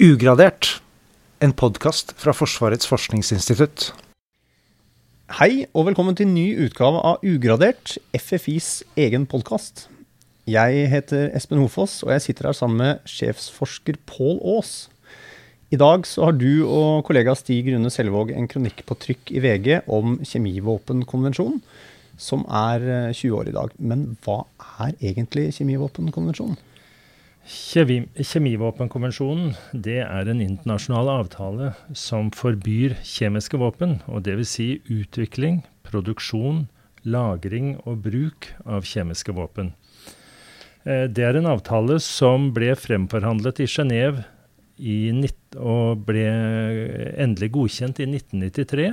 Ugradert, 0.00 0.78
en 1.44 1.52
podkast 1.52 2.14
fra 2.16 2.32
Forsvarets 2.32 2.88
forskningsinstitutt. 2.88 3.90
Hei, 5.36 5.66
og 5.76 5.90
velkommen 5.90 6.16
til 6.16 6.30
ny 6.30 6.54
utgave 6.64 7.02
av 7.04 7.20
Ugradert, 7.20 7.98
FFIs 8.16 8.70
egen 8.96 9.26
podkast. 9.28 9.90
Jeg 10.48 10.86
heter 10.88 11.26
Espen 11.36 11.60
Hofoss, 11.60 11.98
og 12.06 12.14
jeg 12.14 12.24
sitter 12.24 12.48
her 12.48 12.56
sammen 12.56 12.80
med 12.80 13.12
sjefsforsker 13.12 14.00
Pål 14.08 14.40
Aas. 14.54 14.72
I 15.68 15.76
dag 15.76 16.08
så 16.08 16.30
har 16.30 16.40
du 16.40 16.64
og 16.64 17.04
kollega 17.04 17.36
Stig 17.36 17.68
Rune 17.68 17.92
Selvåg 17.92 18.32
en 18.32 18.48
kronikk 18.48 18.80
på 18.88 18.96
trykk 19.04 19.34
i 19.36 19.44
VG 19.44 19.70
om 19.84 20.16
kjemivåpenkonvensjonen, 20.24 21.60
som 22.16 22.48
er 22.48 23.12
20 23.12 23.20
eh, 23.20 23.36
år 23.36 23.52
i 23.52 23.56
dag. 23.60 23.76
Men 23.76 24.08
hva 24.24 24.46
er 24.80 24.96
egentlig 24.96 25.50
kjemivåpenkonvensjonen? 25.60 26.56
Kjemi, 27.50 28.04
kjemivåpenkonvensjonen 28.14 29.56
det 29.74 29.98
er 30.04 30.28
en 30.30 30.42
internasjonal 30.44 31.08
avtale 31.10 31.72
som 31.98 32.28
forbyr 32.30 32.94
kjemiske 33.02 33.58
våpen, 33.58 33.96
og 34.06 34.22
dvs. 34.26 34.52
Si 34.54 34.68
utvikling, 34.86 35.64
produksjon, 35.86 36.68
lagring 37.02 37.72
og 37.82 38.04
bruk 38.04 38.52
av 38.62 38.86
kjemiske 38.86 39.34
våpen. 39.34 39.72
Eh, 40.84 41.08
det 41.10 41.26
er 41.26 41.40
en 41.40 41.50
avtale 41.50 41.98
som 42.04 42.52
ble 42.54 42.70
fremforhandlet 42.78 43.64
i 43.64 43.70
Genéve 43.70 44.28
og 45.60 46.06
ble 46.06 46.28
endelig 47.20 47.50
godkjent 47.56 48.00
i 48.00 48.06
1993. 48.08 48.92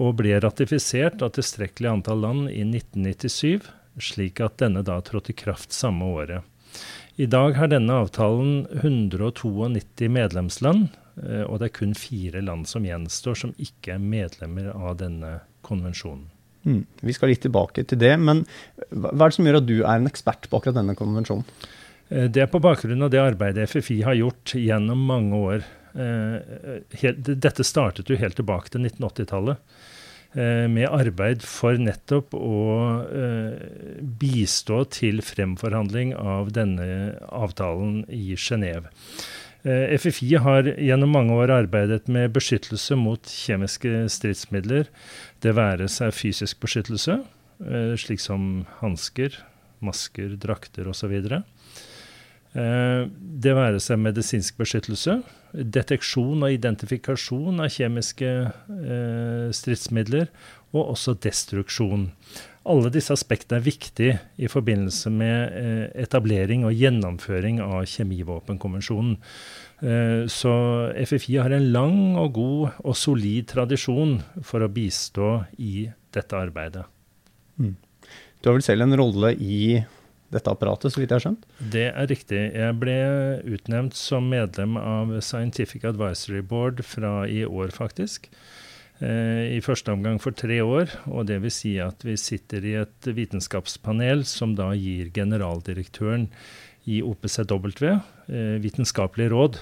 Og 0.00 0.16
ble 0.18 0.36
ratifisert 0.42 1.22
av 1.22 1.32
tilstrekkelig 1.34 1.88
antall 1.90 2.20
land 2.26 2.50
i 2.50 2.62
1997, 2.66 3.70
slik 3.98 4.42
at 4.44 4.58
denne 4.60 4.82
da 4.86 5.00
trådte 5.02 5.32
i 5.32 5.38
kraft 5.38 5.74
samme 5.74 6.06
året. 6.06 6.44
I 7.20 7.26
dag 7.28 7.52
har 7.58 7.68
denne 7.68 7.98
avtalen 8.00 8.62
192 8.80 10.06
medlemsland, 10.08 10.86
eh, 11.20 11.42
og 11.44 11.58
det 11.60 11.66
er 11.68 11.74
kun 11.76 11.92
fire 11.98 12.40
land 12.40 12.68
som 12.70 12.86
gjenstår 12.86 13.36
som 13.36 13.52
ikke 13.60 13.98
er 13.98 14.00
medlemmer 14.00 14.70
av 14.72 14.94
denne 15.02 15.34
konvensjonen. 15.66 16.30
Mm. 16.64 16.86
Vi 17.04 17.16
skal 17.16 17.32
litt 17.32 17.42
tilbake 17.44 17.84
til 17.88 18.00
det, 18.00 18.14
men 18.20 18.42
hva 18.88 19.12
er 19.12 19.26
det 19.26 19.36
som 19.36 19.48
gjør 19.48 19.60
at 19.60 19.68
du 19.68 19.76
er 19.80 20.00
en 20.00 20.08
ekspert 20.08 20.48
på 20.48 20.60
akkurat 20.60 20.78
denne 20.80 20.96
konvensjonen? 20.96 21.44
Eh, 22.08 22.24
det 22.32 22.46
er 22.46 22.50
på 22.52 22.62
bakgrunn 22.64 23.04
av 23.04 23.12
det 23.12 23.20
arbeidet 23.20 23.68
FFI 23.68 24.00
har 24.06 24.16
gjort 24.16 24.56
gjennom 24.56 25.04
mange 25.12 25.44
år. 25.52 25.68
Eh, 25.92 27.12
dette 27.20 27.66
startet 27.68 28.08
jo 28.08 28.16
helt 28.20 28.40
tilbake 28.40 28.72
til 28.72 28.86
1980-tallet. 28.86 29.60
Eh, 30.30 30.68
med 30.70 30.86
arbeid 30.86 31.42
for 31.42 31.74
nettopp 31.74 32.36
å 32.38 32.58
eh, 33.02 34.04
bistå 34.20 34.84
til 34.94 35.18
fremforhandling 35.26 36.12
av 36.14 36.52
denne 36.54 37.16
avtalen 37.34 38.04
i 38.14 38.36
Genéve. 38.38 38.92
Eh, 39.66 39.96
FFI 39.98 40.38
har 40.38 40.70
gjennom 40.78 41.10
mange 41.18 41.34
år 41.34 41.50
arbeidet 41.56 42.06
med 42.06 42.30
beskyttelse 42.36 42.94
mot 42.94 43.26
kjemiske 43.26 44.04
stridsmidler. 44.06 44.86
Det 45.42 45.56
være 45.58 45.90
seg 45.90 46.14
fysisk 46.14 46.62
beskyttelse, 46.62 47.18
slik 48.00 48.22
som 48.22 48.62
hansker, 48.78 49.34
masker, 49.84 50.38
drakter 50.40 50.86
osv. 50.88 51.18
Det 52.50 53.52
være 53.54 53.78
seg 53.78 54.00
medisinsk 54.02 54.56
beskyttelse, 54.58 55.20
deteksjon 55.54 56.42
og 56.46 56.54
identifikasjon 56.54 57.62
av 57.62 57.70
kjemiske 57.70 58.30
eh, 58.30 59.50
stridsmidler, 59.54 60.30
og 60.70 60.92
også 60.94 61.16
destruksjon. 61.18 62.08
Alle 62.70 62.90
disse 62.92 63.14
aspektene 63.14 63.58
er 63.58 63.64
viktige 63.64 64.18
i 64.38 64.50
forbindelse 64.50 65.10
med 65.10 65.56
eh, 65.58 65.86
etablering 66.04 66.66
og 66.68 66.76
gjennomføring 66.76 67.58
av 67.64 67.86
kjemivåpenkonvensjonen. 67.90 69.16
Eh, 69.80 70.26
så 70.30 70.54
FFI 70.92 71.40
har 71.40 71.56
en 71.56 71.70
lang 71.74 72.00
og 72.20 72.34
god 72.36 72.82
og 72.84 72.98
solid 72.98 73.48
tradisjon 73.50 74.18
for 74.46 74.62
å 74.62 74.70
bistå 74.70 75.32
i 75.58 75.88
dette 76.14 76.38
arbeidet. 76.38 76.84
Mm. 77.58 77.74
Du 78.40 78.48
har 78.48 78.58
vel 78.58 78.64
selv 78.64 78.86
en 78.86 78.98
rolle 79.00 79.34
i 79.34 79.80
dette 80.30 80.52
apparatet, 80.52 80.92
så 80.92 81.00
vidt 81.00 81.10
jeg 81.10 81.18
har 81.18 81.26
skjønt? 81.26 81.46
Det 81.74 81.86
er 81.90 82.08
riktig. 82.10 82.40
Jeg 82.54 82.78
ble 82.78 82.96
utnevnt 83.50 83.98
som 83.98 84.28
medlem 84.30 84.78
av 84.80 85.16
Scientific 85.24 85.84
Advisory 85.88 86.42
Board 86.46 86.84
fra 86.86 87.24
i 87.26 87.42
år, 87.46 87.74
faktisk. 87.74 88.30
Eh, 89.00 89.56
I 89.56 89.60
første 89.64 89.94
omgang 89.94 90.20
for 90.20 90.36
tre 90.36 90.60
år, 90.60 90.92
og 91.08 91.26
det 91.30 91.40
vil 91.42 91.54
si 91.54 91.74
at 91.80 92.04
vi 92.04 92.18
sitter 92.20 92.66
i 92.68 92.76
et 92.82 93.10
vitenskapspanel 93.16 94.26
som 94.28 94.52
da 94.58 94.70
gir 94.76 95.08
generaldirektøren 95.16 96.28
i 96.90 97.00
OPCW 97.04 97.88
eh, 97.88 98.56
vitenskapelig 98.60 99.30
råd, 99.32 99.60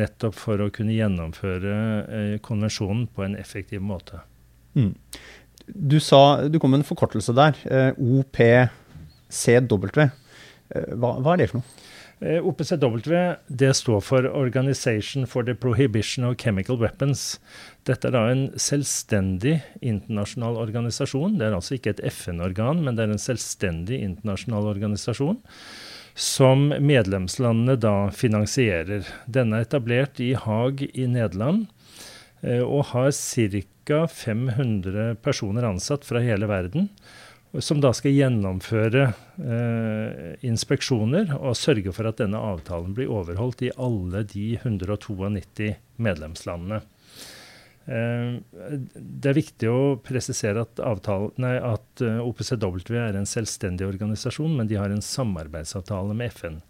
nettopp 0.00 0.36
for 0.38 0.62
å 0.64 0.70
kunne 0.72 0.96
gjennomføre 0.96 1.76
eh, 1.76 2.34
konvensjonen 2.44 3.06
på 3.12 3.26
en 3.26 3.36
effektiv 3.36 3.84
måte. 3.84 4.24
Mm. 4.74 4.94
Du 5.70 5.98
sa, 6.02 6.48
du 6.48 6.56
kom 6.58 6.72
med 6.72 6.82
en 6.82 6.88
forkortelse 6.88 7.34
der. 7.36 7.58
OPCW. 9.30 9.86
CW. 9.90 10.10
Eh, 10.70 10.92
hva, 10.98 11.16
hva 11.22 11.34
er 11.34 11.42
det 11.42 11.50
for 11.50 11.60
noe? 11.60 11.86
Eh, 12.20 12.44
OPCW 12.44 12.98
det 13.48 13.70
står 13.78 14.02
for 14.04 14.26
Organization 14.28 15.26
for 15.26 15.46
the 15.46 15.54
Prohibition 15.54 16.26
of 16.28 16.36
Chemical 16.36 16.76
Weapons. 16.76 17.38
Dette 17.88 18.10
er 18.10 18.16
da 18.16 18.26
en 18.28 18.50
selvstendig 18.60 19.60
internasjonal 19.80 20.58
organisasjon. 20.60 21.38
Det 21.40 21.48
er 21.48 21.56
altså 21.56 21.78
ikke 21.78 21.94
et 21.96 22.04
FN-organ, 22.12 22.84
men 22.84 22.98
det 22.98 23.06
er 23.06 23.14
en 23.14 23.22
selvstendig 23.22 24.02
internasjonal 24.04 24.68
organisasjon 24.74 25.40
som 26.20 26.68
medlemslandene 26.68 27.78
da 27.80 28.10
finansierer. 28.12 29.08
Denne 29.24 29.62
er 29.62 29.64
etablert 29.64 30.20
i 30.20 30.34
Haag 30.36 30.82
i 30.92 31.06
Nederland 31.08 31.70
eh, 32.44 32.60
og 32.60 32.90
har 32.92 33.14
ca. 33.16 34.04
500 34.06 35.16
personer 35.24 35.64
ansatt 35.66 36.04
fra 36.06 36.20
hele 36.22 36.46
verden 36.46 36.90
som 37.58 37.80
da 37.82 37.90
skal 37.96 38.14
gjennomføre 38.14 39.08
eh, 39.42 40.46
inspeksjoner 40.46 41.32
og 41.40 41.58
sørge 41.58 41.90
for 41.96 42.06
at 42.06 42.20
denne 42.22 42.38
avtalen 42.38 42.94
blir 42.94 43.10
overholdt 43.10 43.64
i 43.66 43.72
alle 43.74 44.22
de 44.30 44.52
192 44.60 45.72
medlemslandene. 45.98 46.78
Eh, 47.90 48.38
det 48.94 49.32
er 49.32 49.38
viktig 49.38 49.70
å 49.70 49.98
presisere 50.04 50.62
at, 50.62 50.78
avtalen, 50.84 51.34
nei, 51.42 51.56
at 51.58 52.04
eh, 52.06 52.22
OPCW 52.22 52.94
er 53.00 53.18
en 53.18 53.28
selvstendig 53.28 53.88
organisasjon, 53.88 54.54
men 54.60 54.70
de 54.70 54.78
har 54.78 54.94
en 54.94 55.02
samarbeidsavtale 55.02 56.14
med 56.14 56.30
FN. 56.36 56.60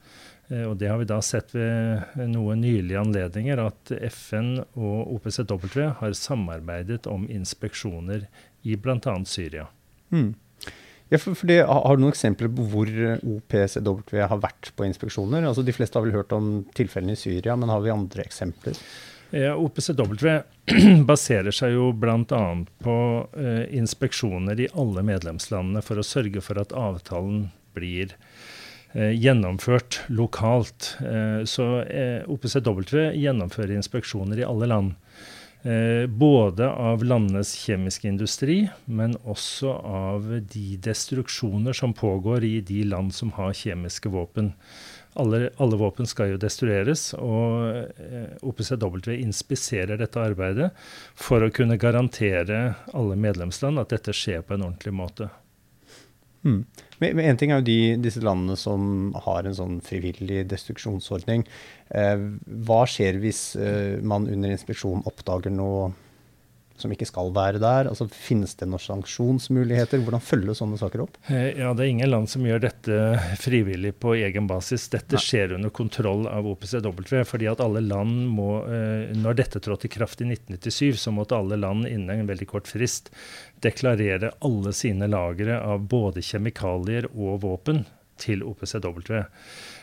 Eh, 0.48 0.64
og 0.64 0.78
det 0.80 0.88
har 0.88 1.00
vi 1.02 1.08
da 1.10 1.20
sett 1.24 1.52
ved 1.56 2.24
noen 2.30 2.64
nylige 2.64 3.02
anledninger, 3.04 3.60
at 3.68 3.92
FN 4.14 4.62
og 4.62 5.16
OPCW 5.18 5.90
har 6.00 6.16
samarbeidet 6.16 7.04
om 7.10 7.28
inspeksjoner 7.28 8.30
i 8.64 8.80
bl.a. 8.80 9.18
Syria. 9.28 9.68
Mm. 10.08 10.32
Ja, 11.10 11.18
for, 11.18 11.34
for 11.34 11.50
det, 11.50 11.60
har 11.66 11.96
du 11.98 12.04
noen 12.04 12.14
eksempler 12.14 12.50
på 12.54 12.64
hvor 12.70 12.90
OPCW 13.18 14.20
har 14.30 14.42
vært 14.42 14.70
på 14.78 14.86
inspeksjoner? 14.86 15.42
Altså, 15.48 15.64
de 15.66 15.74
fleste 15.74 15.98
har 15.98 16.06
vel 16.06 16.14
hørt 16.14 16.34
om 16.36 16.60
tilfellene 16.78 17.16
i 17.16 17.18
Syria, 17.18 17.56
men 17.58 17.72
har 17.72 17.82
vi 17.82 17.90
andre 17.90 18.22
eksempler? 18.22 18.78
Ja, 19.30 19.54
OPCW 19.54 20.40
baserer 21.10 21.54
seg 21.54 21.76
jo 21.76 21.90
bl.a. 21.94 22.42
på 22.82 22.96
eh, 23.38 23.66
inspeksjoner 23.78 24.58
i 24.58 24.70
alle 24.74 25.04
medlemslandene 25.06 25.82
for 25.86 26.00
å 26.00 26.06
sørge 26.06 26.42
for 26.42 26.58
at 26.58 26.74
avtalen 26.74 27.44
blir 27.78 28.16
eh, 28.92 29.14
gjennomført 29.14 30.00
lokalt. 30.10 30.96
Eh, 30.98 31.44
så 31.46 31.68
eh, 31.84 32.26
OPCW 32.26 33.06
gjennomfører 33.14 33.76
inspeksjoner 33.78 34.42
i 34.42 34.48
alle 34.48 34.70
land. 34.70 34.98
Eh, 35.62 36.06
både 36.06 36.70
av 36.70 37.04
landenes 37.04 37.52
kjemiske 37.60 38.08
industri, 38.08 38.62
men 38.84 39.12
også 39.28 39.74
av 39.84 40.30
de 40.52 40.76
destruksjoner 40.80 41.76
som 41.76 41.92
pågår 41.92 42.44
i 42.44 42.60
de 42.64 42.84
land 42.88 43.12
som 43.14 43.34
har 43.36 43.52
kjemiske 43.52 44.08
våpen. 44.08 44.54
Alle, 45.20 45.50
alle 45.60 45.76
våpen 45.76 46.08
skal 46.08 46.32
jo 46.32 46.40
destrueres, 46.40 47.10
og 47.18 47.76
eh, 48.00 48.32
OPCW 48.40 49.12
inspiserer 49.18 50.00
dette 50.00 50.22
arbeidet 50.22 50.70
for 51.18 51.44
å 51.44 51.52
kunne 51.52 51.76
garantere 51.82 52.62
alle 52.94 53.20
medlemsland 53.20 53.82
at 53.82 53.92
dette 53.92 54.16
skjer 54.16 54.40
på 54.46 54.56
en 54.56 54.64
ordentlig 54.70 54.96
måte. 54.96 55.28
Mm. 56.42 56.60
Men 57.00 57.18
En 57.20 57.36
ting 57.40 57.52
er 57.52 57.60
jo 57.60 57.66
de, 57.66 57.80
disse 58.00 58.22
landene 58.24 58.56
som 58.56 59.12
har 59.26 59.44
en 59.44 59.56
sånn 59.56 59.80
frivillig 59.84 60.46
destruksjonsordning. 60.48 61.44
Eh, 61.96 62.22
hva 62.68 62.84
skjer 62.88 63.20
hvis 63.20 63.42
eh, 63.60 63.98
man 64.00 64.28
under 64.30 64.54
inspeksjon 64.54 65.04
oppdager 65.08 65.52
noe 65.52 65.90
som 66.82 66.92
ikke 66.94 67.08
skal 67.08 67.30
være 67.36 67.60
der? 67.62 67.90
Altså, 67.90 68.08
Finnes 68.10 68.54
det 68.58 68.68
noen 68.68 68.82
sanksjonsmuligheter? 68.82 70.02
Hvordan 70.04 70.22
følger 70.24 70.56
sånne 70.58 70.78
saker 70.80 71.04
opp? 71.04 71.18
Eh, 71.28 71.58
ja, 71.60 71.72
Det 71.74 71.84
er 71.84 71.92
ingen 71.92 72.10
land 72.10 72.30
som 72.32 72.44
gjør 72.46 72.62
dette 72.64 72.98
frivillig 73.40 73.94
på 74.00 74.14
egen 74.18 74.48
basis. 74.50 74.88
Dette 74.92 75.18
Nei. 75.18 75.24
skjer 75.24 75.54
under 75.58 75.70
kontroll 75.70 76.26
av 76.30 76.48
OPCW. 76.50 77.24
fordi 77.24 77.50
at 77.50 77.60
alle 77.60 77.80
land 77.80 78.28
må, 78.28 78.64
eh, 78.66 79.14
Når 79.14 79.36
dette 79.36 79.60
trådte 79.60 79.86
i 79.86 79.94
kraft 79.94 80.20
i 80.20 80.28
1997, 80.28 80.96
så 80.96 81.12
måtte 81.12 81.36
alle 81.36 81.56
land 81.56 81.86
innen 81.86 82.10
en 82.10 82.26
veldig 82.26 82.46
kort 82.46 82.66
frist 82.66 83.10
deklarere 83.60 84.32
alle 84.42 84.72
sine 84.72 85.08
lagre 85.08 85.60
av 85.60 85.86
både 85.88 86.22
kjemikalier 86.24 87.06
og 87.14 87.40
våpen 87.42 87.84
til 88.20 88.42
OPCW. 88.42 89.24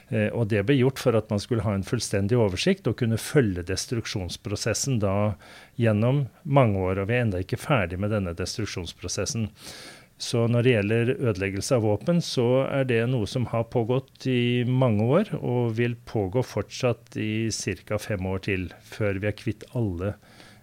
Eh, 0.09 0.29
og 0.31 0.47
det 0.53 0.63
ble 0.67 0.77
gjort 0.77 1.01
for 1.01 1.17
at 1.19 1.29
man 1.33 1.41
skulle 1.43 1.65
ha 1.65 1.73
en 1.75 1.85
fullstendig 1.87 2.37
oversikt 2.39 2.87
og 2.87 2.97
kunne 3.01 3.19
følge 3.19 3.65
destruksjonsprosessen 3.67 5.01
da 5.03 5.35
gjennom 5.79 6.25
mange 6.43 6.79
år. 6.79 7.03
Og 7.03 7.09
vi 7.09 7.17
er 7.17 7.25
ennå 7.25 7.43
ikke 7.43 7.59
ferdig 7.59 7.99
med 7.99 8.13
denne 8.15 8.35
destruksjonsprosessen. 8.37 9.49
Så 10.17 10.47
når 10.49 10.65
det 10.65 10.71
gjelder 10.71 11.09
ødeleggelse 11.29 11.77
av 11.77 11.83
våpen, 11.85 12.23
så 12.25 12.63
er 12.65 12.87
det 12.89 13.03
noe 13.11 13.27
som 13.29 13.45
har 13.51 13.67
pågått 13.69 14.25
i 14.31 14.63
mange 14.65 15.05
år, 15.05 15.29
og 15.37 15.75
vil 15.77 15.93
pågå 16.09 16.41
fortsatt 16.41 17.19
i 17.21 17.51
ca. 17.85 17.99
fem 18.01 18.25
år 18.25 18.41
til, 18.47 18.65
før 18.81 19.21
vi 19.21 19.29
er 19.29 19.37
kvitt 19.37 19.67
alle 19.77 20.15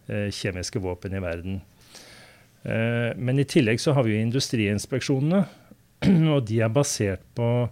eh, 0.09 0.27
kjemiske 0.35 0.83
våpen 0.83 1.15
i 1.15 1.23
verden. 1.23 1.61
Eh, 2.67 3.15
men 3.15 3.39
i 3.39 3.47
tillegg 3.47 3.79
så 3.79 3.95
har 3.95 4.03
vi 4.03 4.17
jo 4.17 4.25
industriinspeksjonene, 4.27 5.45
og 6.35 6.49
de 6.51 6.59
er 6.59 6.75
basert 6.75 7.23
på 7.39 7.69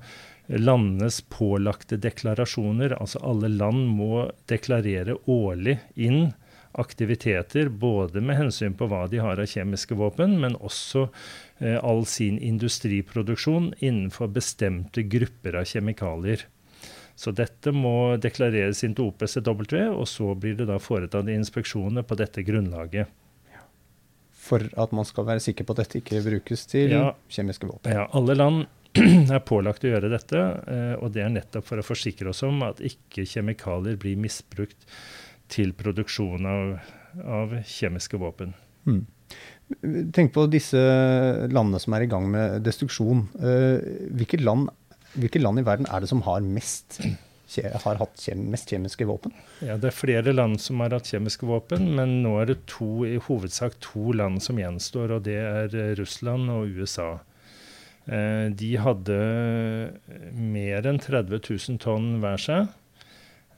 landenes 0.47 1.21
pålagte 1.21 1.97
deklarasjoner. 1.97 2.97
Altså 3.00 3.21
alle 3.23 3.50
land 3.53 3.87
må 3.97 4.29
deklarere 4.50 5.17
årlig 5.31 5.79
inn 5.94 6.33
aktiviteter, 6.73 7.69
både 7.69 8.23
med 8.25 8.39
hensyn 8.39 8.75
på 8.75 8.89
hva 8.89 9.05
de 9.12 9.21
har 9.21 9.41
av 9.41 9.49
kjemiske 9.49 9.97
våpen, 9.99 10.39
men 10.41 10.56
også 10.56 11.06
eh, 11.61 11.77
all 11.77 12.06
sin 12.09 12.39
industriproduksjon 12.41 13.75
innenfor 13.79 14.33
bestemte 14.33 15.05
grupper 15.05 15.61
av 15.61 15.69
kjemikalier. 15.69 16.47
Så 17.15 17.35
dette 17.37 17.75
må 17.77 18.17
deklareres 18.17 18.81
inn 18.87 18.97
til 18.97 19.11
OPCW, 19.11 19.93
og 19.93 20.06
så 20.09 20.33
blir 20.33 20.56
det 20.59 20.71
da 20.71 20.79
foretatt 20.81 21.29
inspeksjoner 21.29 22.06
på 22.09 22.17
dette 22.19 22.45
grunnlaget. 22.47 23.12
For 24.43 24.65
at 24.81 24.95
man 24.97 25.06
skal 25.06 25.29
være 25.29 25.45
sikker 25.45 25.69
på 25.69 25.77
at 25.77 25.85
dette 25.85 26.00
ikke 26.00 26.25
brukes 26.25 26.65
til 26.67 26.97
ja, 26.97 27.11
kjemiske 27.31 27.69
våpen? 27.69 27.93
Ja, 27.95 28.09
alle 28.17 28.35
land 28.35 28.65
er 29.33 29.44
pålagt 29.49 29.87
å 29.87 29.93
gjøre 29.93 30.11
dette, 30.12 30.41
eh, 30.69 30.94
og 31.00 31.15
det 31.15 31.25
er 31.25 31.33
nettopp 31.33 31.65
for 31.69 31.81
å 31.81 31.87
forsikre 31.87 32.33
oss 32.33 32.43
om 32.44 32.61
at 32.67 32.83
ikke 32.85 33.25
kjemikalier 33.29 33.97
blir 34.00 34.21
misbrukt 34.21 34.85
til 35.53 35.73
produksjon 35.77 36.49
av, 36.49 36.77
av 37.25 37.56
kjemiske 37.69 38.21
våpen. 38.21 38.53
Mm. 38.89 39.03
Tenk 40.12 40.35
på 40.35 40.44
disse 40.53 40.81
landene 41.49 41.81
som 41.81 41.97
er 41.97 42.05
i 42.05 42.11
gang 42.11 42.29
med 42.29 42.61
destruksjon. 42.67 43.25
Eh, 43.41 44.09
hvilke 44.12 44.41
land, 44.43 44.69
hvilke 45.17 45.41
land 45.41 45.62
i 45.62 45.67
verden 45.67 45.88
er 45.88 46.05
det 46.05 46.12
som 46.12 46.25
har 46.29 46.45
mest 46.45 47.00
har 47.61 47.99
hatt 48.00 48.23
mest 48.37 48.71
kjemiske 48.73 49.05
våpen? 49.05 49.33
Ja, 49.61 49.77
Det 49.77 49.91
er 49.91 49.97
flere 49.97 50.33
land 50.33 50.61
som 50.61 50.81
har 50.81 50.95
hatt 50.95 51.11
kjemiske 51.11 51.45
våpen, 51.45 51.95
men 51.97 52.23
nå 52.23 52.38
er 52.41 52.47
det 52.47 52.67
to, 52.67 53.05
i 53.05 53.19
hovedsak 53.21 53.77
to 53.81 54.12
land 54.12 54.43
som 54.43 54.56
gjenstår, 54.56 55.12
og 55.12 55.27
det 55.27 55.37
er 55.37 55.95
Russland 55.99 56.49
og 56.50 56.69
USA. 56.73 57.19
Eh, 58.10 58.50
de 58.58 58.72
hadde 58.82 59.19
mer 60.34 60.88
enn 60.90 60.99
30 61.02 61.38
000 61.38 61.82
tonn 61.82 62.16
hver 62.22 62.40
seg. 62.43 62.72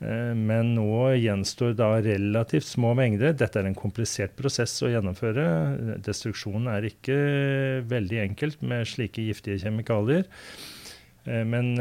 Eh, 0.05 0.35
men 0.37 0.75
nå 0.77 1.15
gjenstår 1.17 1.73
da 1.79 1.95
relativt 2.05 2.69
små 2.69 2.93
mengder. 2.99 3.33
Dette 3.33 3.63
er 3.63 3.71
en 3.71 3.79
komplisert 3.79 4.37
prosess 4.37 4.77
å 4.85 4.93
gjennomføre. 4.93 5.47
Destruksjonen 6.05 6.69
er 6.75 6.91
ikke 6.91 7.19
veldig 7.89 8.23
enkelt 8.29 8.65
med 8.67 8.89
slike 8.91 9.25
giftige 9.31 9.63
kjemikalier. 9.65 10.29
Eh, 11.25 11.41
men 11.49 11.73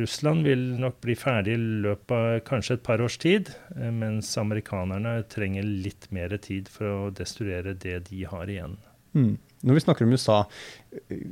Russland 0.00 0.48
vil 0.48 0.64
nok 0.80 1.02
bli 1.04 1.18
ferdig 1.20 1.58
i 1.58 1.68
løpet 1.84 2.16
av 2.16 2.40
kanskje 2.48 2.78
et 2.78 2.86
par 2.86 3.04
års 3.04 3.20
tid. 3.20 3.52
Mens 3.76 4.32
amerikanerne 4.40 5.18
trenger 5.28 5.68
litt 5.68 6.08
mer 6.16 6.32
tid 6.40 6.72
for 6.72 7.10
å 7.10 7.12
destruere 7.12 7.76
det 7.76 8.06
de 8.08 8.24
har 8.30 8.48
igjen. 8.48 8.80
Mm. 9.12 9.36
Når 9.60 9.76
vi 9.76 9.82
snakker 9.84 10.06
om 10.06 10.12
USA, 10.16 10.36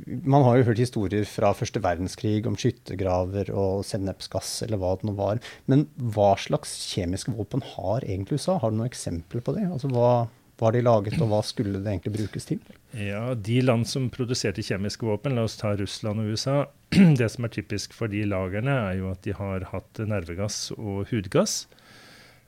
man 0.05 0.43
har 0.45 0.59
jo 0.59 0.67
hørt 0.67 0.81
historier 0.81 1.25
fra 1.25 1.49
første 1.57 1.81
verdenskrig 1.81 2.43
om 2.45 2.57
skyttergraver 2.59 3.49
og 3.49 3.81
sennepsgass 3.89 4.59
eller 4.67 4.77
hva 4.81 4.91
det 4.99 5.09
nå 5.09 5.15
var. 5.17 5.41
Men 5.71 5.87
hva 5.97 6.35
slags 6.37 6.75
kjemiske 6.91 7.33
våpen 7.33 7.65
har 7.73 8.05
egentlig 8.05 8.37
USA? 8.37 8.59
Har 8.61 8.69
du 8.69 8.77
noen 8.77 8.91
eksempler 8.91 9.41
på 9.45 9.57
det? 9.57 9.65
Altså 9.71 9.89
hva, 9.89 10.11
har 10.59 10.75
de 10.75 10.81
laget, 10.83 11.17
og 11.23 11.31
hva 11.31 11.39
skulle 11.45 11.79
det 11.79 11.87
egentlig 11.87 12.15
brukes 12.17 12.47
til? 12.49 12.59
Ja, 12.93 13.33
De 13.33 13.59
land 13.63 13.87
som 13.87 14.09
produserte 14.13 14.63
kjemiske 14.65 15.07
våpen, 15.07 15.37
la 15.37 15.45
oss 15.47 15.57
ta 15.59 15.73
Russland 15.79 16.21
og 16.21 16.33
USA. 16.33 16.57
Det 17.19 17.29
som 17.31 17.47
er 17.47 17.53
typisk 17.53 17.95
for 17.95 18.11
de 18.11 18.25
lagrene, 18.27 18.75
er 18.89 18.99
jo 18.99 19.11
at 19.13 19.23
de 19.25 19.35
har 19.37 19.69
hatt 19.71 20.01
nervegass 20.05 20.69
og 20.75 21.07
hudgass. 21.13 21.63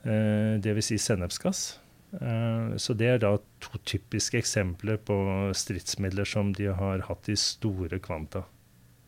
Eh, 0.03 0.57
Dvs. 0.61 0.91
Si 0.91 0.99
sennepsgass. 1.01 1.80
Eh, 2.19 2.73
så 2.81 2.95
det 2.97 3.07
er 3.07 3.21
da 3.23 3.35
to 3.63 3.79
typiske 3.87 4.39
eksempler 4.41 4.99
på 5.07 5.15
stridsmidler 5.55 6.27
som 6.27 6.51
de 6.57 6.71
har 6.75 7.05
hatt 7.07 7.29
i 7.31 7.37
store 7.39 8.01
kvanta. 8.03 8.43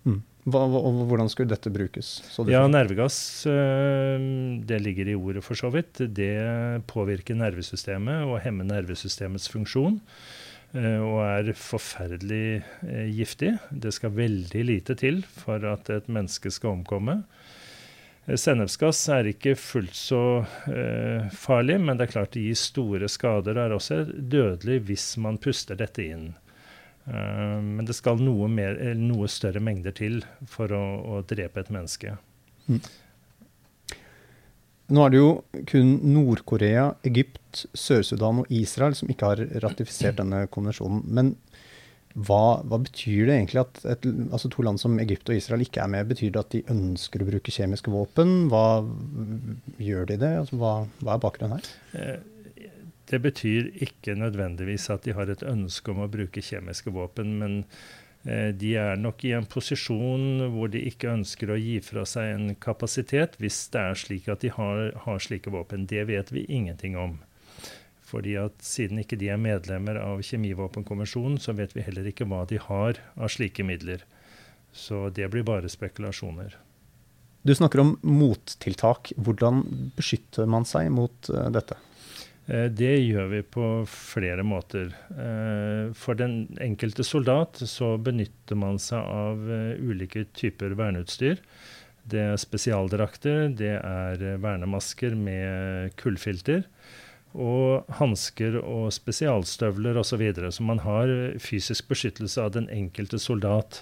Mm. 0.08 0.22
Hva, 0.44 0.64
og 0.68 1.04
hvordan 1.08 1.30
skulle 1.32 1.52
dette 1.52 1.72
brukes? 1.72 2.16
ja, 2.52 2.66
Nervegass, 2.68 3.18
eh, 3.48 4.24
det 4.68 4.80
ligger 4.84 5.12
i 5.12 5.18
ordet 5.20 5.44
for 5.46 5.60
så 5.60 5.72
vidt. 5.74 6.04
Det 6.16 6.84
påvirker 6.92 7.40
nervesystemet 7.40 8.28
og 8.28 8.42
hemmer 8.44 8.68
nervesystemets 8.68 9.50
funksjon. 9.52 10.00
Eh, 10.74 11.00
og 11.00 11.22
er 11.28 11.54
forferdelig 11.60 12.64
giftig. 13.14 13.54
Det 13.72 13.94
skal 13.96 14.16
veldig 14.16 14.68
lite 14.68 14.98
til 15.00 15.24
for 15.28 15.64
at 15.70 15.92
et 15.94 16.12
menneske 16.12 16.52
skal 16.52 16.80
omkomme. 16.80 17.22
Sennepsgass 18.24 19.02
er 19.12 19.28
ikke 19.34 19.52
fullt 19.60 19.98
så 20.00 20.22
eh, 20.72 21.26
farlig, 21.36 21.76
men 21.84 22.00
det 22.00 22.08
er 22.08 22.14
klart 22.14 22.36
det 22.38 22.46
gir 22.46 22.60
store 22.60 23.10
skader. 23.12 23.58
Det 23.58 23.66
er 23.66 23.76
også 23.76 23.98
dødelig 24.08 24.80
hvis 24.88 25.08
man 25.20 25.40
puster 25.44 25.76
dette 25.80 26.06
inn. 26.08 26.30
Eh, 27.04 27.58
men 27.60 27.84
det 27.84 27.98
skal 27.98 28.24
noe, 28.24 28.48
mer, 28.48 28.80
noe, 28.96 29.28
større 29.28 29.60
mengder 29.64 29.96
til 29.98 30.22
for 30.48 30.72
å, 30.72 30.84
å 31.04 31.24
drepe 31.28 31.66
et 31.66 31.74
menneske. 31.76 32.16
Mm. 32.72 32.80
Nå 34.94 35.04
er 35.04 35.12
det 35.12 35.20
jo 35.20 35.30
kun 35.68 35.94
Nord-Korea, 36.14 36.94
Egypt, 37.08 37.66
Sør-Sudan 37.76 38.44
og 38.44 38.52
Israel 38.56 38.96
som 38.96 39.12
ikke 39.12 39.34
har 39.34 39.44
ratifisert 39.64 40.20
denne 40.20 40.46
konvensjonen. 40.52 41.04
Men 41.08 41.36
hva, 42.14 42.62
hva, 42.70 42.78
betyr 42.78 43.26
det 43.26 43.36
egentlig 43.40 43.62
at 43.64 43.80
et, 43.90 44.04
altså 44.30 44.52
to 44.54 44.62
land 44.66 44.78
som 44.82 45.00
Egypt 45.02 45.32
og 45.34 45.40
Israel 45.40 45.64
ikke 45.66 45.82
er 45.82 45.90
med? 45.90 46.12
Betyr 46.12 46.30
det 46.36 46.44
at 46.44 46.54
de 46.54 46.62
ønsker 46.70 47.24
å 47.24 47.30
bruke 47.32 47.54
kjemiske 47.54 47.94
våpen? 47.94 48.52
Hva 48.52 48.84
Gjør 49.82 50.12
de 50.12 50.20
det? 50.22 50.30
Altså, 50.44 50.60
hva, 50.62 50.76
hva, 51.02 51.16
er 51.16 51.24
bakgrunnen 51.24 51.58
her? 51.58 51.72
Eh, 51.98 52.70
det 53.10 53.20
betyr 53.24 53.72
ikke 53.84 54.16
nødvendigvis 54.20 54.88
at 54.94 55.08
de 55.08 55.18
har 55.18 55.32
et 55.34 55.42
ønske 55.46 55.90
om 55.92 56.04
å 56.06 56.10
bruke 56.12 56.46
kjemiske 56.46 56.94
våpen, 56.94 57.34
men 57.42 57.60
eh, 58.30 58.54
de 58.54 58.76
er 58.78 59.02
nok 59.02 59.26
i 59.26 59.34
en 59.34 59.50
posisjon 59.50 60.46
hvor 60.54 60.70
de 60.74 60.86
ikke 60.94 61.16
ønsker 61.18 61.50
å 61.50 61.60
gi 61.60 61.80
fra 61.82 62.06
seg 62.10 62.36
en 62.36 62.56
kapasitet 62.62 63.42
hvis 63.42 63.66
det 63.74 63.88
er 63.90 64.02
slik 64.06 64.30
at 64.30 64.46
de 64.46 64.54
har, 64.54 64.92
har 65.08 65.22
slike 65.26 65.54
våpen. 65.54 65.90
Det 65.90 66.06
vet 66.14 66.30
vi 66.36 66.46
ingenting 66.46 66.94
om. 66.94 67.18
Fordi 68.14 68.36
at 68.38 68.60
Siden 68.62 69.02
ikke 69.02 69.18
de 69.18 69.32
er 69.34 69.42
medlemmer 69.42 69.98
av 69.98 70.22
kjemivåpenkonvensjonen, 70.22 71.40
så 71.42 71.56
vet 71.58 71.74
vi 71.74 71.86
heller 71.86 72.06
ikke 72.12 72.28
hva 72.30 72.44
de 72.50 72.60
har 72.62 73.00
av 73.18 73.32
slike 73.34 73.66
midler. 73.66 74.04
Så 74.74 75.08
det 75.14 75.32
blir 75.34 75.46
bare 75.48 75.72
spekulasjoner. 75.72 76.54
Du 77.44 77.52
snakker 77.58 77.82
om 77.82 77.96
mottiltak. 78.06 79.12
Hvordan 79.18 79.64
beskytter 79.98 80.48
man 80.50 80.66
seg 80.70 80.92
mot 80.94 81.34
uh, 81.34 81.50
dette? 81.54 81.76
Eh, 82.46 82.70
det 82.72 82.94
gjør 83.02 83.32
vi 83.34 83.42
på 83.56 83.68
flere 83.90 84.46
måter. 84.46 84.94
Eh, 85.12 85.90
for 85.98 86.20
den 86.20 86.46
enkelte 86.64 87.06
soldat 87.08 87.60
så 87.68 87.96
benytter 87.98 88.60
man 88.60 88.78
seg 88.82 89.02
av 89.02 89.42
ulike 89.82 90.28
typer 90.38 90.78
verneutstyr. 90.80 91.42
Det 92.04 92.22
er 92.22 92.40
spesialdrakter, 92.40 93.48
det 93.58 93.78
er 93.80 94.24
vernemasker 94.44 95.16
med 95.18 95.96
kullfilter 96.00 96.66
og 97.34 97.90
hansker 98.00 98.60
og 98.62 98.92
spesialstøvler 98.94 99.98
osv. 99.98 100.14
Så, 100.14 100.18
videre. 100.22 100.52
så 100.52 100.64
man 100.64 100.84
har 100.86 101.10
fysisk 101.42 101.88
beskyttelse 101.90 102.42
av 102.42 102.54
den 102.54 102.70
enkelte 102.70 103.18
soldat. 103.20 103.82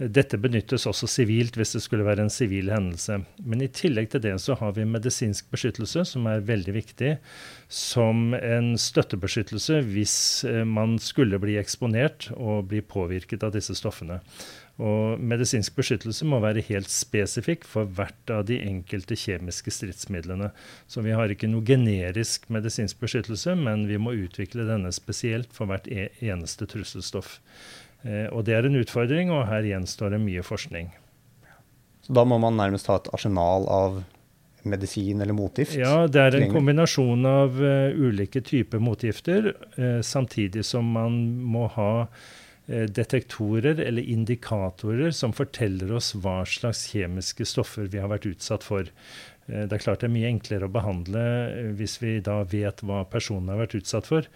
Dette 0.00 0.38
benyttes 0.40 0.86
også 0.88 1.06
sivilt 1.06 1.54
hvis 1.58 1.74
det 1.76 1.82
skulle 1.84 2.06
være 2.06 2.24
en 2.24 2.32
sivil 2.32 2.70
hendelse. 2.72 3.20
Men 3.44 3.60
i 3.62 3.68
tillegg 3.70 4.08
til 4.10 4.22
det 4.24 4.32
så 4.42 4.56
har 4.58 4.72
vi 4.74 4.86
medisinsk 4.88 5.50
beskyttelse, 5.52 6.06
som 6.08 6.26
er 6.26 6.42
veldig 6.48 6.74
viktig, 6.74 7.12
som 7.68 8.32
en 8.34 8.72
støttebeskyttelse 8.80 9.82
hvis 9.92 10.16
eh, 10.48 10.64
man 10.66 10.96
skulle 11.02 11.38
bli 11.42 11.58
eksponert 11.60 12.30
og 12.34 12.72
bli 12.72 12.80
påvirket 12.82 13.44
av 13.46 13.54
disse 13.54 13.76
stoffene. 13.78 14.18
Og 14.80 15.20
medisinsk 15.20 15.76
beskyttelse 15.76 16.24
må 16.24 16.38
være 16.40 16.62
helt 16.64 16.88
spesifikk 16.90 17.66
for 17.68 17.90
hvert 17.98 18.32
av 18.32 18.46
de 18.48 18.56
enkelte 18.64 19.18
kjemiske 19.18 19.74
stridsmidlene. 19.74 20.48
Så 20.88 21.04
vi 21.04 21.12
har 21.12 21.30
ikke 21.30 21.50
noe 21.52 21.66
generisk 21.66 22.48
medisinsk 22.52 23.02
beskyttelse, 23.02 23.54
men 23.58 23.84
vi 23.90 24.00
må 24.00 24.16
utvikle 24.16 24.64
denne 24.68 24.92
spesielt 24.96 25.52
for 25.52 25.68
hvert 25.68 25.90
e 25.92 26.08
eneste 26.24 26.66
trusselstoff. 26.70 27.36
Eh, 28.02 28.26
og 28.32 28.46
det 28.48 28.56
er 28.56 28.66
en 28.66 28.80
utfordring, 28.80 29.30
og 29.30 29.46
her 29.50 29.68
gjenstår 29.68 30.16
det 30.16 30.24
mye 30.24 30.42
forskning. 30.46 30.90
Så 32.02 32.16
da 32.16 32.24
må 32.26 32.40
man 32.42 32.56
nærmest 32.58 32.88
ha 32.90 32.96
et 32.98 33.12
arsenal 33.14 33.68
av 33.70 34.02
medisin 34.66 35.20
eller 35.20 35.36
motgift? 35.36 35.76
Ja, 35.78 36.06
det 36.10 36.22
er 36.22 36.38
en 36.38 36.52
kombinasjon 36.54 37.26
av 37.26 37.58
uh, 37.58 37.94
ulike 37.94 38.42
typer 38.46 38.82
motgifter, 38.82 39.52
uh, 39.76 40.00
samtidig 40.06 40.64
som 40.66 40.88
man 40.96 41.18
må 41.42 41.68
ha 41.76 41.92
detektorer 42.66 43.80
eller 43.82 44.02
indikatorer 44.02 45.10
som 45.10 45.34
forteller 45.34 45.90
oss 45.96 46.12
hva 46.14 46.42
slags 46.46 46.84
kjemiske 46.92 47.46
stoffer 47.48 47.88
vi 47.90 47.98
har 47.98 48.12
vært 48.12 48.28
utsatt 48.30 48.62
for. 48.66 48.86
Eh, 49.46 49.64
det 49.66 49.76
er 49.76 49.84
klart 49.84 50.02
det 50.02 50.10
er 50.10 50.14
mye 50.14 50.30
enklere 50.30 50.68
å 50.68 50.74
behandle 50.74 51.24
hvis 51.78 51.98
vi 52.02 52.18
da 52.24 52.42
vet 52.48 52.84
hva 52.86 53.02
personen 53.10 53.50
har 53.52 53.62
vært 53.64 53.80
utsatt 53.80 54.08
for. 54.10 54.28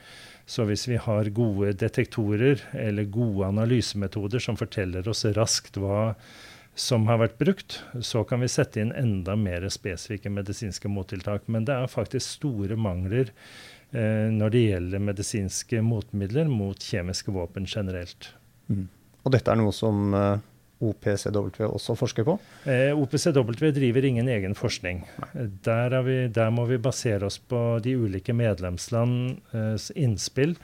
Så 0.47 0.67
hvis 0.69 0.87
vi 0.87 0.99
har 1.03 1.33
gode 1.35 1.73
detektorer 1.79 2.63
eller 2.79 3.09
gode 3.11 3.49
analysemetoder 3.49 4.43
som 4.43 4.59
forteller 4.59 5.09
oss 5.11 5.25
raskt 5.37 5.79
hva 5.83 6.13
som 6.77 7.07
har 7.09 7.23
vært 7.23 7.39
brukt, 7.41 7.79
så 8.05 8.21
kan 8.29 8.43
vi 8.45 8.51
sette 8.53 8.83
inn 8.83 8.93
enda 8.93 9.35
mer 9.41 9.65
spesifikke 9.73 10.31
medisinske 10.31 10.91
mottiltak. 10.93 11.49
Men 11.49 11.65
det 11.67 11.75
er 11.75 11.91
faktisk 11.91 12.37
store 12.37 12.77
mangler 12.79 13.33
eh, 13.33 13.75
når 13.95 14.51
det 14.53 14.61
gjelder 14.65 15.01
medisinske 15.01 15.79
motmidler 15.81 16.49
mot 16.51 16.83
kjemiske 16.83 17.33
våpen 17.33 17.69
generelt. 17.71 18.33
Mm. 18.67 18.89
Og 19.23 19.33
dette 19.33 19.53
er 19.53 19.59
noe 19.61 19.73
som 19.73 20.15
eh, 20.15 20.43
OPCW 20.87 21.69
også 21.69 21.95
forsker 21.97 22.27
på? 22.27 22.35
Eh, 22.69 22.91
OPCW 22.93 23.71
driver 23.77 24.09
ingen 24.11 24.29
egen 24.29 24.59
forskning. 24.59 25.05
Der, 25.65 25.97
vi, 26.07 26.19
der, 26.29 26.51
må 26.51 26.67
vi 26.69 26.83
basere 26.83 27.31
oss 27.31 27.39
på 27.39 27.63
de 27.85 27.95
ulike 27.97 28.35
medlemslands 28.37 29.91
innspill 29.95 30.59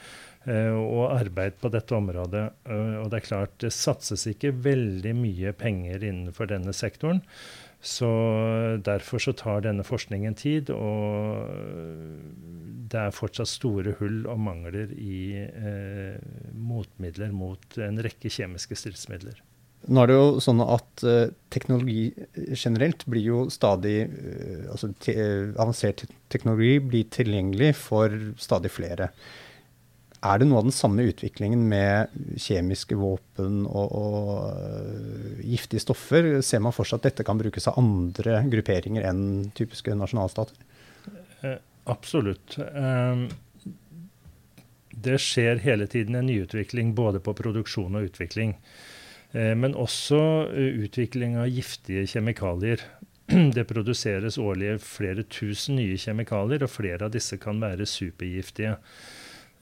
Eh, 0.44 0.74
og 0.74 1.12
arbeid 1.14 1.58
på 1.62 1.70
dette 1.70 1.94
området. 1.94 2.46
Eh, 2.66 2.94
og 2.98 3.10
det 3.12 3.20
er 3.20 3.26
klart, 3.28 3.52
det 3.62 3.70
satses 3.74 4.26
ikke 4.26 4.50
veldig 4.64 5.14
mye 5.14 5.52
penger 5.54 6.02
innenfor 6.02 6.50
denne 6.50 6.74
sektoren. 6.74 7.22
Så 7.82 8.08
derfor 8.86 9.18
så 9.18 9.32
tar 9.34 9.64
denne 9.64 9.82
forskningen 9.82 10.36
tid, 10.38 10.70
og 10.70 11.50
det 12.92 13.00
er 13.00 13.14
fortsatt 13.16 13.50
store 13.50 13.96
hull 13.98 14.22
og 14.30 14.38
mangler 14.38 14.92
i 14.94 15.22
eh, 15.42 16.18
motmidler 16.54 17.32
mot 17.34 17.78
en 17.82 17.98
rekke 18.04 18.30
kjemiske 18.30 18.78
stridsmidler. 18.78 19.40
Nå 19.90 20.02
er 20.04 20.12
det 20.12 20.16
jo 20.16 20.42
sånn 20.44 20.62
at 20.62 21.02
eh, 21.08 21.32
teknologi 21.50 22.12
generelt 22.54 23.02
blir 23.10 23.24
jo 23.26 23.38
stadig 23.50 23.96
eh, 24.06 24.68
Altså 24.70 24.92
te 25.02 25.16
avansert 25.56 26.04
teknologi 26.30 26.76
blir 26.86 27.08
tilgjengelig 27.10 27.72
for 27.80 28.14
stadig 28.38 28.70
flere. 28.70 29.10
Er 30.22 30.38
det 30.38 30.46
noe 30.46 30.60
av 30.60 30.68
den 30.68 30.74
samme 30.74 31.02
utviklingen 31.10 31.64
med 31.66 32.12
kjemiske 32.38 32.94
våpen 32.94 33.64
og, 33.66 33.94
og 33.98 34.28
uh, 34.54 35.40
giftige 35.42 35.82
stoffer? 35.82 36.28
Ser 36.46 36.62
man 36.62 36.74
for 36.74 36.86
seg 36.86 37.00
at 37.00 37.08
dette 37.08 37.26
kan 37.26 37.40
brukes 37.40 37.66
av 37.66 37.80
andre 37.82 38.44
grupperinger 38.52 39.02
enn 39.08 39.50
typiske 39.58 39.96
nasjonalstater? 39.98 40.60
Eh, 41.42 41.56
absolutt. 41.90 42.54
Um, 42.70 43.26
det 45.02 45.18
skjer 45.24 45.58
hele 45.64 45.88
tiden 45.90 46.14
en 46.14 46.30
nyutvikling 46.30 46.94
både 46.94 47.18
på 47.18 47.34
produksjon 47.42 47.98
og 47.98 48.12
utvikling. 48.12 48.54
Uh, 49.34 49.56
men 49.58 49.74
også 49.74 50.20
utvikling 50.86 51.34
av 51.42 51.50
giftige 51.50 52.06
kjemikalier. 52.14 52.86
Det 53.56 53.66
produseres 53.66 54.38
årlig 54.38 54.76
flere 54.86 55.26
tusen 55.26 55.80
nye 55.80 55.98
kjemikalier, 55.98 56.62
og 56.62 56.70
flere 56.70 57.10
av 57.10 57.18
disse 57.18 57.42
kan 57.42 57.58
være 57.58 57.90
supergiftige. 57.90 58.76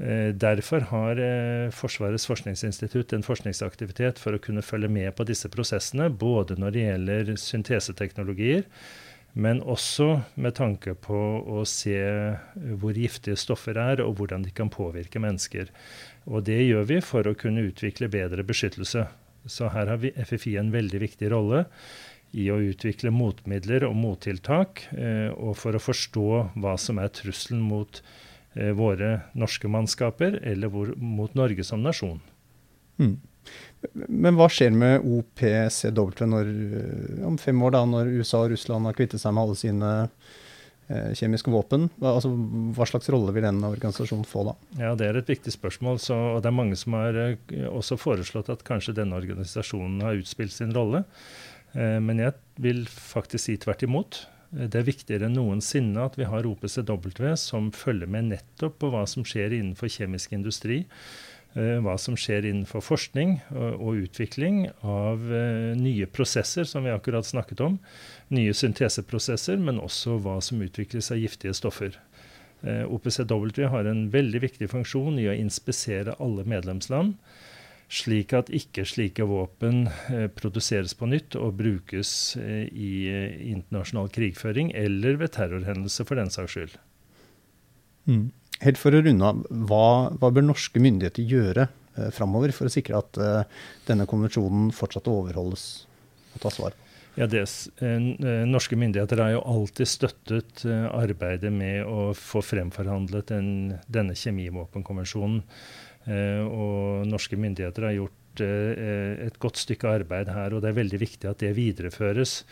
Eh, 0.00 0.32
derfor 0.32 0.86
har 0.88 1.18
eh, 1.20 1.70
Forsvarets 1.76 2.24
forskningsinstitutt 2.24 3.12
en 3.12 3.24
forskningsaktivitet 3.24 4.20
for 4.22 4.32
å 4.32 4.40
kunne 4.40 4.64
følge 4.64 4.88
med 4.88 5.12
på 5.16 5.26
disse 5.28 5.50
prosessene, 5.52 6.08
både 6.08 6.56
når 6.56 6.72
det 6.72 6.84
gjelder 6.86 7.32
synteseteknologier, 7.42 8.64
men 9.36 9.60
også 9.60 10.22
med 10.40 10.56
tanke 10.56 10.94
på 10.98 11.18
å 11.44 11.66
se 11.68 11.98
hvor 12.80 12.96
giftige 12.96 13.36
stoffer 13.38 13.76
er, 13.78 14.00
og 14.02 14.16
hvordan 14.18 14.46
de 14.46 14.54
kan 14.56 14.72
påvirke 14.72 15.20
mennesker. 15.22 15.68
Og 16.26 16.48
det 16.48 16.62
gjør 16.64 16.88
vi 16.88 17.02
for 17.04 17.28
å 17.28 17.36
kunne 17.36 17.66
utvikle 17.68 18.08
bedre 18.10 18.46
beskyttelse. 18.46 19.04
Så 19.46 19.68
her 19.74 19.92
har 19.92 20.08
FFI 20.24 20.56
en 20.60 20.72
veldig 20.72 21.02
viktig 21.04 21.30
rolle 21.30 21.66
i 22.32 22.48
å 22.50 22.58
utvikle 22.62 23.12
motmidler 23.12 23.84
og 23.84 23.94
mottiltak, 24.00 24.86
eh, 24.96 25.28
og 25.36 25.60
for 25.60 25.76
å 25.76 25.84
forstå 25.84 26.26
hva 26.56 26.74
som 26.80 26.98
er 27.04 27.12
trusselen 27.20 27.60
mot 27.60 28.00
Eh, 28.00 28.29
våre 28.74 29.20
norske 29.38 29.68
mannskaper, 29.70 30.40
eller 30.42 30.72
hvor, 30.72 30.88
mot 30.98 31.34
Norge 31.38 31.62
som 31.64 31.84
nasjon. 31.84 32.18
Mm. 33.00 33.14
Men 34.08 34.36
hva 34.36 34.48
skjer 34.52 34.74
med 34.76 35.06
OPCW 35.08 36.26
når, 36.28 36.50
eh, 36.80 37.26
om 37.26 37.38
fem 37.40 37.62
år, 37.64 37.74
da, 37.76 37.84
når 37.88 38.12
USA 38.20 38.44
og 38.44 38.52
Russland 38.52 38.88
har 38.88 38.96
kvittet 38.96 39.22
seg 39.22 39.34
med 39.34 39.42
alle 39.46 39.58
sine 39.58 39.92
eh, 40.90 41.12
kjemiske 41.16 41.52
våpen? 41.52 41.88
Hva, 41.96 42.16
altså, 42.18 42.32
hva 42.76 42.88
slags 42.88 43.08
rolle 43.12 43.32
vil 43.36 43.46
den 43.46 43.62
organisasjonen 43.64 44.28
få 44.28 44.44
da? 44.50 44.56
Ja, 44.82 44.92
Det 44.98 45.08
er 45.08 45.20
et 45.20 45.32
viktig 45.32 45.54
spørsmål. 45.56 46.00
Så, 46.02 46.18
og 46.36 46.42
det 46.44 46.52
er 46.52 46.58
mange 46.58 46.76
som 46.80 46.98
har 46.98 47.16
eh, 47.24 47.38
også 47.70 47.98
foreslått 48.00 48.52
at 48.52 48.66
kanskje 48.68 48.98
denne 49.00 49.16
organisasjonen 49.16 50.04
har 50.04 50.20
utspilt 50.20 50.54
sin 50.54 50.76
rolle. 50.76 51.06
Eh, 51.72 51.96
men 52.04 52.20
jeg 52.20 52.36
vil 52.60 52.84
faktisk 52.90 53.46
si 53.46 53.56
tvert 53.64 53.86
imot. 53.88 54.26
Det 54.50 54.74
er 54.80 54.86
viktigere 54.86 55.28
enn 55.28 55.36
noensinne 55.38 56.02
at 56.02 56.16
vi 56.18 56.26
har 56.26 56.46
OPCW 56.48 57.36
som 57.38 57.70
følger 57.70 58.10
med 58.10 58.32
nettopp 58.32 58.80
på 58.82 58.90
hva 58.90 59.04
som 59.06 59.22
skjer 59.26 59.54
innenfor 59.54 59.92
kjemisk 59.92 60.34
industri. 60.34 60.80
Eh, 61.54 61.78
hva 61.82 61.96
som 61.98 62.14
skjer 62.18 62.46
innenfor 62.46 62.82
forskning 62.82 63.36
og 63.54 64.04
utvikling 64.04 64.68
av 64.86 65.22
eh, 65.34 65.72
nye 65.78 66.06
prosesser, 66.06 66.66
som 66.66 66.86
vi 66.86 66.92
akkurat 66.94 67.26
snakket 67.26 67.62
om. 67.66 67.78
Nye 68.34 68.54
synteseprosesser, 68.54 69.58
men 69.58 69.82
også 69.82 70.18
hva 70.22 70.36
som 70.42 70.62
utvikles 70.62 71.10
av 71.14 71.22
giftige 71.22 71.54
stoffer. 71.58 71.98
Eh, 72.62 72.82
OPCW 72.86 73.70
har 73.72 73.86
en 73.86 74.08
veldig 74.10 74.42
viktig 74.46 74.70
funksjon 74.70 75.18
i 75.18 75.30
å 75.30 75.38
inspisere 75.38 76.18
alle 76.22 76.46
medlemsland 76.46 77.14
slik 77.90 78.32
at 78.38 78.50
ikke 78.54 78.84
slike 78.86 79.24
våpen 79.26 79.88
eh, 79.88 80.28
produseres 80.32 80.94
på 80.94 81.08
nytt 81.10 81.34
og 81.38 81.56
brukes 81.58 82.12
eh, 82.38 82.68
i 82.70 82.92
eh, 83.10 83.40
internasjonal 83.50 84.10
krigføring 84.14 84.70
eller 84.78 85.18
ved 85.20 85.34
terrorhendelser, 85.34 86.06
for 86.06 86.20
den 86.20 86.30
saks 86.30 86.54
skyld. 86.54 86.76
Mm. 88.06 88.28
Helt 88.62 88.78
for 88.78 88.94
å 88.94 89.00
runde 89.02 89.26
av, 89.26 89.42
hva, 89.66 89.86
hva, 90.20 90.30
bør 90.30 90.46
norske 90.46 90.82
myndigheter 90.82 91.26
gjøre 91.26 91.66
eh, 91.66 92.12
framover 92.14 92.54
for 92.54 92.70
å 92.70 92.72
sikre 92.72 93.00
at 93.02 93.18
eh, 93.18 93.42
denne 93.90 94.06
konvensjonen 94.10 94.70
fortsatt 94.76 95.10
overholdes 95.10 95.66
og 96.36 96.46
tas 96.46 96.62
vare 96.62 96.76
på? 96.76 96.86
Ja, 97.18 97.26
det, 97.26 97.42
Norske 98.46 98.76
myndigheter 98.78 99.18
har 99.18 99.32
jo 99.34 99.40
alltid 99.50 99.88
støttet 99.90 100.62
arbeidet 100.62 101.50
med 101.52 101.82
å 101.82 102.12
få 102.16 102.38
fremforhandlet 102.46 103.32
den, 103.32 103.48
denne 103.90 104.14
kjemivåpenkonvensjonen. 104.16 105.42
Eh, 106.08 106.42
og 106.44 107.06
norske 107.08 107.36
myndigheter 107.36 107.88
har 107.88 107.96
gjort 107.98 108.42
eh, 108.44 109.26
et 109.26 109.38
godt 109.42 109.60
stykke 109.60 109.96
arbeid 110.00 110.30
her, 110.32 110.54
og 110.54 110.62
det 110.62 110.70
er 110.70 110.78
veldig 110.80 111.00
viktig 111.02 111.30
at 111.30 111.42
det 111.44 111.56
videreføres. 111.58 112.44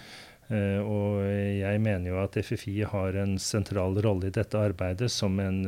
Uh, 0.49 0.81
og 0.81 1.27
jeg 1.29 1.77
mener 1.85 2.09
jo 2.09 2.23
at 2.23 2.39
FFI 2.41 2.79
har 2.89 3.19
en 3.21 3.35
sentral 3.37 3.99
rolle 4.01 4.31
i 4.31 4.33
dette 4.33 4.57
arbeidet 4.57 5.11
som 5.13 5.35
en 5.45 5.59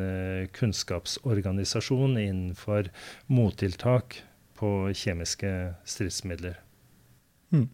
kunnskapsorganisasjon 0.56 2.16
innenfor 2.16 2.88
mottiltak 3.28 4.16
på 4.56 4.70
kjemiske 4.96 5.50
stridsmidler. 5.84 6.56
Mm. 7.52 7.68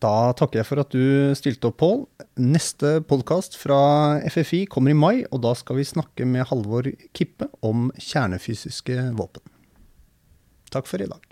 Da 0.00 0.32
takker 0.32 0.62
jeg 0.62 0.68
for 0.68 0.80
at 0.80 0.94
du 0.94 1.34
stilte 1.36 1.68
opp, 1.68 1.76
Pål. 1.82 1.98
Neste 2.40 2.98
podkast 3.04 3.58
fra 3.60 4.16
FFI 4.32 4.62
kommer 4.72 4.94
i 4.94 4.96
mai, 4.96 5.26
og 5.28 5.42
da 5.44 5.52
skal 5.58 5.76
vi 5.76 5.84
snakke 5.84 6.24
med 6.24 6.48
Halvor 6.48 6.88
Kippe 7.16 7.50
om 7.60 7.90
kjernefysiske 8.00 9.10
våpen. 9.18 9.44
Takk 10.72 10.88
for 10.88 11.04
i 11.04 11.10
dag. 11.10 11.29